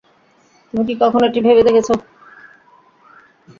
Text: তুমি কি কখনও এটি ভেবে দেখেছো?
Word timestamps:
তুমি 0.67 0.83
কি 0.87 0.93
কখনও 1.01 1.27
এটি 1.29 1.39
ভেবে 1.45 1.61
দেখেছো? 1.67 1.93